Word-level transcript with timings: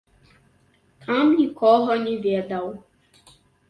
Там 1.05 1.23
нікога 1.43 2.01
не 2.09 2.19
ведаў. 2.27 2.77